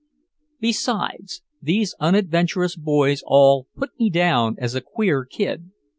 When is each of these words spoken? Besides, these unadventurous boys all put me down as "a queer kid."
Besides, 0.59 1.43
these 1.61 1.93
unadventurous 1.99 2.75
boys 2.75 3.21
all 3.23 3.67
put 3.77 3.91
me 3.99 4.09
down 4.09 4.55
as 4.57 4.73
"a 4.73 4.81
queer 4.81 5.25
kid." 5.25 5.69